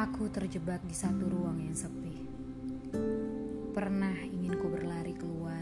[0.00, 2.24] Aku terjebak di satu ruang yang sepi.
[3.76, 5.60] Pernah ingin ku berlari keluar,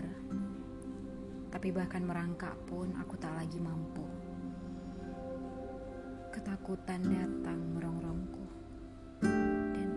[1.50, 4.06] tapi bahkan merangkak pun aku tak lagi mampu.
[6.30, 8.46] Ketakutan datang merongrongku,
[9.74, 9.90] dan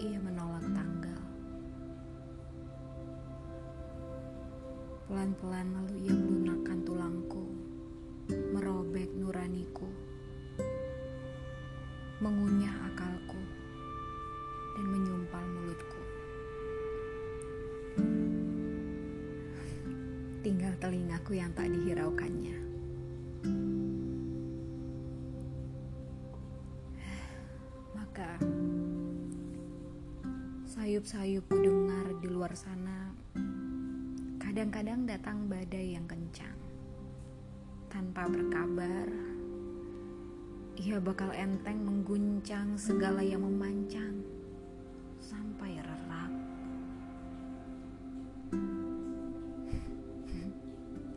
[0.00, 1.20] ia menolak tanggal.
[5.04, 7.44] Pelan-pelan lalu ia melunakkan tulangku,
[8.56, 10.14] merobek nuraniku
[12.24, 12.53] mengunyah
[20.44, 22.58] Tinggal telingaku yang tak dihiraukannya.
[27.96, 28.36] Maka
[30.68, 33.08] sayup-sayupku dengar di luar sana
[34.36, 36.60] kadang-kadang datang badai yang kencang
[37.88, 39.08] tanpa berkabar
[40.76, 44.20] ia bakal enteng mengguncang segala yang memancang
[45.24, 45.80] sampai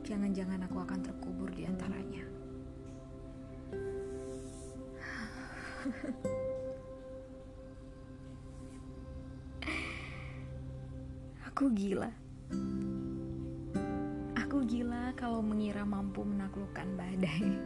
[0.07, 2.23] Jangan-jangan aku akan terkubur di antaranya.
[11.51, 12.07] Aku gila.
[14.39, 17.59] Aku gila kalau mengira mampu menaklukkan badai.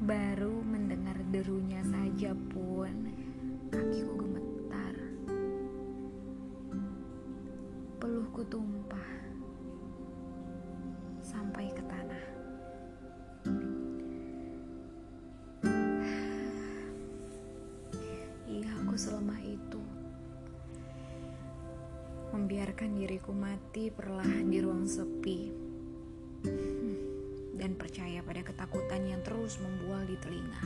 [0.08, 3.12] Baru mendengar derunya saja pun
[3.68, 4.55] kakiku gemetar.
[18.96, 19.82] Selemah itu.
[22.32, 25.40] Membiarkan diriku mati perlahan di ruang sepi
[27.56, 30.64] dan percaya pada ketakutan yang terus membual di telinga.